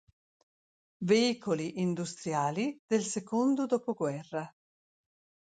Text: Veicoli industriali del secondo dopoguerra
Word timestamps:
Veicoli 1.05 1.79
industriali 1.79 2.75
del 2.87 3.03
secondo 3.03 3.67
dopoguerra 3.67 4.51